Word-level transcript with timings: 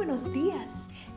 buenos 0.00 0.32
días. 0.32 0.70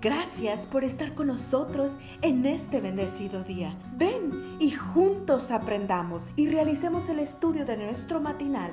Gracias 0.00 0.64
por 0.64 0.84
estar 0.84 1.14
con 1.14 1.26
nosotros 1.26 1.96
en 2.22 2.46
este 2.46 2.80
bendecido 2.80 3.44
día. 3.44 3.76
Ven 3.98 4.56
y 4.58 4.70
juntos 4.70 5.50
aprendamos 5.50 6.30
y 6.34 6.48
realicemos 6.48 7.10
el 7.10 7.18
estudio 7.18 7.66
de 7.66 7.76
nuestro 7.76 8.22
matinal 8.22 8.70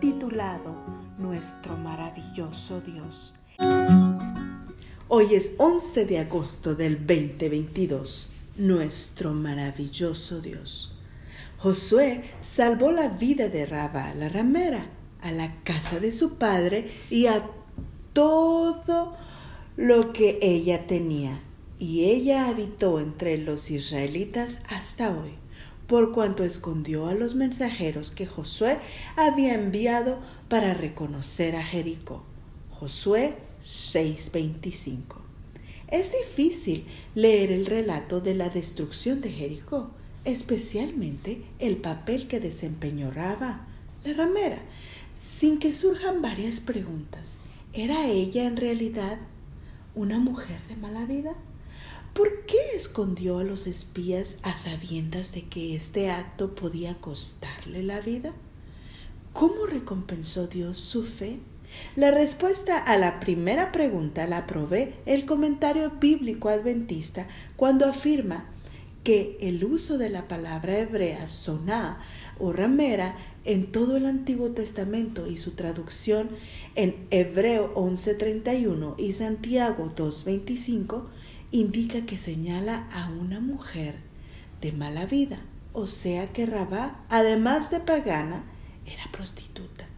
titulado 0.00 0.74
Nuestro 1.18 1.76
maravilloso 1.76 2.80
Dios. 2.80 3.34
Hoy 5.08 5.34
es 5.34 5.52
11 5.58 6.06
de 6.06 6.20
agosto 6.20 6.74
del 6.74 7.06
2022. 7.06 8.30
Nuestro 8.56 9.34
maravilloso 9.34 10.40
Dios. 10.40 10.96
Josué 11.58 12.30
salvó 12.40 12.92
la 12.92 13.08
vida 13.08 13.50
de 13.50 13.66
Rabá, 13.66 14.14
la 14.14 14.30
ramera, 14.30 14.86
a 15.20 15.30
la 15.30 15.62
casa 15.64 16.00
de 16.00 16.12
su 16.12 16.38
padre 16.38 16.90
y 17.10 17.26
a 17.26 17.44
todo 18.14 19.18
lo 19.80 20.12
que 20.12 20.38
ella 20.42 20.86
tenía, 20.86 21.40
y 21.78 22.04
ella 22.04 22.48
habitó 22.48 23.00
entre 23.00 23.38
los 23.38 23.70
israelitas 23.70 24.60
hasta 24.68 25.08
hoy, 25.08 25.30
por 25.86 26.12
cuanto 26.12 26.44
escondió 26.44 27.06
a 27.06 27.14
los 27.14 27.34
mensajeros 27.34 28.10
que 28.10 28.26
Josué 28.26 28.76
había 29.16 29.54
enviado 29.54 30.18
para 30.50 30.74
reconocer 30.74 31.56
a 31.56 31.62
Jericó. 31.62 32.22
Josué 32.68 33.38
6:25. 33.62 35.22
Es 35.88 36.12
difícil 36.12 36.84
leer 37.14 37.50
el 37.50 37.64
relato 37.64 38.20
de 38.20 38.34
la 38.34 38.50
destrucción 38.50 39.22
de 39.22 39.30
Jericó, 39.30 39.92
especialmente 40.26 41.40
el 41.58 41.78
papel 41.78 42.28
que 42.28 42.38
desempeñó 42.38 43.10
Raba, 43.10 43.66
la 44.04 44.12
ramera, 44.12 44.60
sin 45.16 45.58
que 45.58 45.72
surjan 45.72 46.20
varias 46.20 46.60
preguntas. 46.60 47.38
¿Era 47.72 48.08
ella 48.08 48.44
en 48.44 48.58
realidad 48.58 49.18
una 49.94 50.18
mujer 50.18 50.60
de 50.68 50.76
mala 50.76 51.04
vida? 51.04 51.34
¿Por 52.14 52.44
qué 52.46 52.58
escondió 52.74 53.38
a 53.38 53.44
los 53.44 53.66
espías 53.66 54.38
a 54.42 54.54
sabiendas 54.54 55.32
de 55.32 55.46
que 55.46 55.74
este 55.74 56.10
acto 56.10 56.54
podía 56.54 56.96
costarle 56.96 57.82
la 57.82 58.00
vida? 58.00 58.32
¿Cómo 59.32 59.66
recompensó 59.66 60.46
Dios 60.48 60.78
su 60.78 61.04
fe? 61.04 61.38
La 61.94 62.10
respuesta 62.10 62.78
a 62.78 62.98
la 62.98 63.20
primera 63.20 63.70
pregunta 63.70 64.26
la 64.26 64.46
provee 64.46 64.94
el 65.06 65.24
comentario 65.24 65.90
bíblico 66.00 66.48
adventista 66.48 67.28
cuando 67.56 67.86
afirma 67.86 68.46
que 69.10 69.36
el 69.40 69.64
uso 69.64 69.98
de 69.98 70.08
la 70.08 70.28
palabra 70.28 70.78
hebrea 70.78 71.26
soná 71.26 71.98
o 72.38 72.52
ramera 72.52 73.16
en 73.44 73.72
todo 73.72 73.96
el 73.96 74.06
Antiguo 74.06 74.52
Testamento 74.52 75.26
y 75.26 75.36
su 75.36 75.56
traducción 75.56 76.30
en 76.76 76.94
Hebreo 77.10 77.74
11:31 77.74 78.94
y 78.98 79.12
Santiago 79.14 79.90
2:25 79.96 81.08
indica 81.50 82.06
que 82.06 82.16
señala 82.16 82.88
a 82.92 83.10
una 83.10 83.40
mujer 83.40 83.96
de 84.60 84.70
mala 84.70 85.06
vida, 85.06 85.40
o 85.72 85.88
sea 85.88 86.28
que 86.28 86.46
Rabá, 86.46 87.04
además 87.08 87.72
de 87.72 87.80
pagana, 87.80 88.44
era 88.86 89.10
prostituta. 89.10 89.89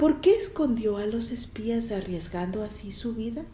¿Por 0.00 0.22
qué 0.22 0.34
escondió 0.34 0.96
a 0.96 1.04
los 1.04 1.30
espías 1.30 1.90
arriesgando 1.90 2.62
así 2.62 2.90
su 2.90 3.14
vida? 3.14 3.44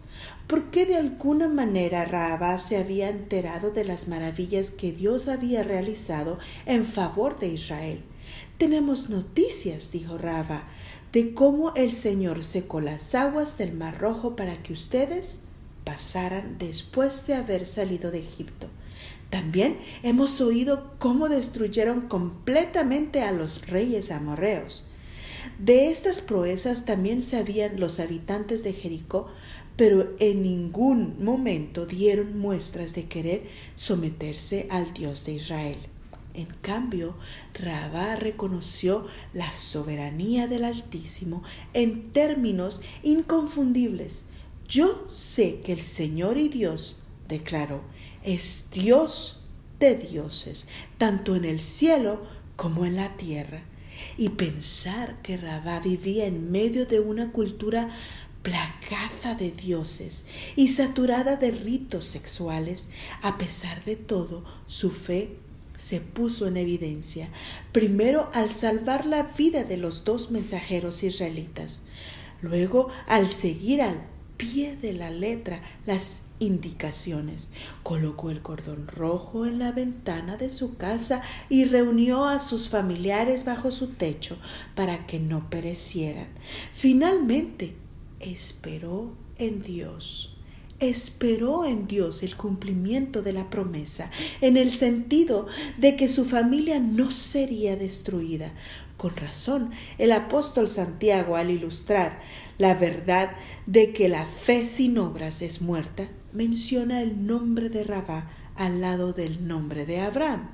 ¿Por 0.47 0.71
qué 0.71 0.87
de 0.87 0.95
alguna 0.95 1.49
manera 1.49 2.05
Rabá 2.05 2.57
se 2.59 2.77
había 2.77 3.09
enterado 3.09 3.73
de 3.73 3.85
las 3.85 4.07
maravillas 4.07 4.71
que 4.71 4.93
Dios 4.93 5.27
había 5.27 5.65
realizado 5.65 6.39
en 6.65 6.85
favor 6.85 7.41
de 7.41 7.49
Israel? 7.49 8.05
Tenemos 8.59 9.11
noticias, 9.11 9.91
dijo 9.91 10.19
Raba, 10.19 10.69
de 11.11 11.35
cómo 11.35 11.75
el 11.75 11.91
Señor 11.91 12.45
secó 12.45 12.81
las 12.81 13.17
aguas 13.17 13.59
del 13.59 13.73
Mar 13.73 13.99
Rojo 13.99 14.37
para 14.37 14.55
que 14.63 14.73
ustedes 14.73 15.41
pasaran 15.83 16.59
después 16.59 17.27
de 17.27 17.35
haber 17.35 17.67
salido 17.67 18.13
de 18.13 18.21
Egipto. 18.21 18.69
También 19.31 19.79
hemos 20.05 20.41
oído 20.41 20.93
cómo 21.01 21.29
destruyeron 21.29 22.03
completamente 22.03 23.23
a 23.23 23.33
los 23.33 23.67
reyes 23.67 24.13
amorreos. 24.13 24.87
De 25.59 25.91
estas 25.91 26.21
proezas 26.21 26.85
también 26.85 27.23
sabían 27.23 27.81
los 27.81 28.01
habitantes 28.01 28.63
de 28.63 28.73
Jericó, 28.73 29.29
pero 29.77 30.15
en 30.19 30.43
ningún 30.43 31.23
momento 31.23 31.87
dieron 31.87 32.39
muestras 32.39 32.95
de 32.95 33.05
querer 33.05 33.47
someterse 33.77 34.67
al 34.71 34.93
Dios 34.95 35.25
de 35.25 35.33
Israel. 35.33 35.77
En 36.35 36.49
cambio, 36.61 37.15
Rabá 37.55 38.17
reconoció 38.17 39.07
la 39.33 39.53
soberanía 39.53 40.47
del 40.49 40.65
Altísimo 40.65 41.43
en 41.73 42.13
términos 42.13 42.83
inconfundibles. 43.03 44.27
Yo 44.69 45.07
sé 45.11 45.61
que 45.61 45.73
el 45.73 45.81
Señor 45.81 46.37
y 46.37 46.49
Dios, 46.49 47.01
declaró, 47.29 47.81
es 48.23 48.67
Dios 48.71 49.41
de 49.81 49.95
dioses, 49.95 50.67
tanto 50.99 51.37
en 51.37 51.45
el 51.45 51.61
cielo 51.61 52.21
como 52.57 52.85
en 52.85 52.97
la 52.97 53.17
tierra. 53.17 53.63
Y 54.17 54.31
pensar 54.31 55.21
que 55.23 55.37
Rabá 55.37 55.81
vivía 55.81 56.27
en 56.27 56.51
medio 56.51 56.87
de 56.87 57.01
una 57.01 57.33
cultura 57.33 57.91
plagada 58.43 59.35
de 59.37 59.51
dioses 59.51 60.25
y 60.55 60.69
saturada 60.69 61.37
de 61.37 61.51
ritos 61.51 62.05
sexuales, 62.05 62.89
a 63.23 63.39
pesar 63.39 63.85
de 63.85 63.97
todo, 63.97 64.45
su 64.67 64.91
fe 64.91 65.37
se 65.77 66.01
puso 66.01 66.47
en 66.47 66.57
evidencia, 66.57 67.29
primero 67.73 68.31
al 68.33 68.51
salvar 68.51 69.05
la 69.05 69.25
vida 69.25 69.65
de 69.65 69.77
los 69.77 70.05
dos 70.05 70.31
mensajeros 70.31 71.03
israelitas, 71.03 71.83
luego 72.41 72.89
al 73.09 73.29
seguir 73.29 73.83
al 73.83 74.07
pie 74.37 74.77
de 74.77 74.93
la 74.93 75.11
letra 75.11 75.61
las 75.85 76.23
indicaciones. 76.39 77.51
Colocó 77.83 78.31
el 78.31 78.43
cordón 78.43 78.87
rojo 78.87 79.47
en 79.47 79.59
la 79.59 79.73
ventana 79.73 80.37
de 80.37 80.51
su 80.51 80.77
casa 80.77 81.23
y 81.49 81.65
reunió 81.65 82.27
a 82.27 82.39
sus 82.39 82.69
familiares 82.69 83.45
bajo 83.45 83.71
su 83.71 83.89
techo 83.89 84.37
para 84.75 85.07
que 85.07 85.21
no 85.21 85.49
perecieran. 85.51 86.29
Finalmente, 86.73 87.75
esperó 88.21 89.13
en 89.39 89.63
Dios 89.63 90.33
esperó 90.81 91.65
en 91.65 91.87
Dios 91.87 92.23
el 92.23 92.37
cumplimiento 92.37 93.23
de 93.23 93.33
la 93.33 93.49
promesa, 93.51 94.11
en 94.41 94.57
el 94.57 94.71
sentido 94.73 95.47
de 95.79 95.97
que 95.97 96.09
su 96.09 96.25
familia 96.25 96.81
no 96.81 97.11
sería 97.11 97.77
destruida. 97.77 98.53
Con 98.97 99.15
razón, 99.15 99.71
el 99.99 100.13
apóstol 100.13 100.69
Santiago, 100.69 101.37
al 101.37 101.51
ilustrar 101.51 102.21
la 102.59 102.75
verdad 102.75 103.33
de 103.67 103.93
que 103.93 104.09
la 104.09 104.25
fe 104.25 104.67
sin 104.67 104.97
obras 104.99 105.43
es 105.43 105.61
muerta, 105.61 106.09
menciona 106.37 107.01
el 107.01 107.27
nombre 107.27 107.71
de 107.71 107.83
Rabá 107.83 108.31
al 108.57 108.81
lado 108.83 109.13
del 109.13 109.49
nombre 109.49 109.87
de 109.87 110.01
Abraham. 110.01 110.51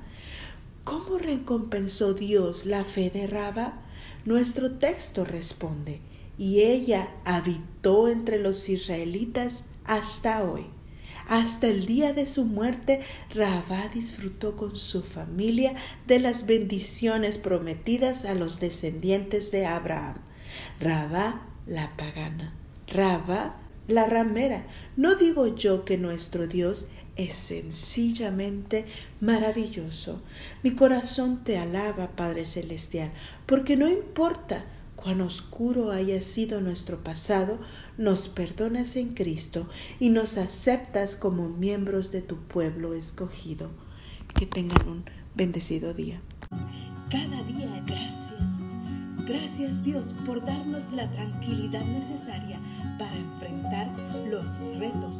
¿Cómo 0.83 1.17
recompensó 1.17 2.13
Dios 2.13 2.65
la 2.65 2.83
fe 2.83 3.09
de 3.09 3.27
Rabá? 3.27 3.81
Nuestro 4.25 4.71
texto 4.71 5.25
responde, 5.25 5.99
y 6.37 6.61
ella 6.61 7.09
habitó 7.25 8.07
entre 8.07 8.39
los 8.39 8.69
israelitas 8.69 9.65
hasta 9.83 10.43
hoy. 10.43 10.65
Hasta 11.27 11.67
el 11.67 11.85
día 11.85 12.13
de 12.13 12.27
su 12.27 12.45
muerte, 12.45 13.01
Rabá 13.33 13.89
disfrutó 13.93 14.55
con 14.55 14.75
su 14.77 15.03
familia 15.03 15.73
de 16.07 16.19
las 16.19 16.45
bendiciones 16.45 17.37
prometidas 17.37 18.25
a 18.25 18.33
los 18.35 18.59
descendientes 18.59 19.51
de 19.51 19.65
Abraham. 19.65 20.15
Rabá 20.79 21.47
la 21.65 21.95
pagana, 21.95 22.53
Rabá 22.87 23.62
la 23.87 24.05
ramera. 24.05 24.65
No 24.97 25.15
digo 25.15 25.55
yo 25.55 25.85
que 25.85 25.97
nuestro 25.97 26.47
Dios 26.47 26.87
es 27.15 27.35
sencillamente 27.35 28.85
maravilloso. 29.21 30.21
Mi 30.63 30.71
corazón 30.71 31.43
te 31.43 31.57
alaba, 31.57 32.15
Padre 32.15 32.45
Celestial, 32.45 33.11
porque 33.45 33.77
no 33.77 33.89
importa 33.89 34.65
cuán 34.95 35.21
oscuro 35.21 35.91
haya 35.91 36.21
sido 36.21 36.61
nuestro 36.61 37.03
pasado, 37.03 37.59
nos 37.97 38.29
perdonas 38.29 38.95
en 38.95 39.13
Cristo 39.13 39.67
y 39.99 40.09
nos 40.09 40.37
aceptas 40.37 41.15
como 41.15 41.49
miembros 41.49 42.11
de 42.11 42.21
tu 42.21 42.37
pueblo 42.37 42.93
escogido. 42.93 43.69
Que 44.33 44.45
tengan 44.47 44.87
un 44.87 45.05
bendecido 45.35 45.93
día. 45.93 46.21
Cada 47.11 47.43
día 47.43 47.83
gracias. 47.85 48.22
Gracias 49.25 49.81
Dios 49.83 50.07
por 50.25 50.43
darnos 50.43 50.91
la 50.91 51.09
tranquilidad 51.09 51.85
necesaria 51.85 52.59
para 52.99 53.15
enfrentar 53.15 53.87
los 54.29 54.45
retos, 54.77 55.15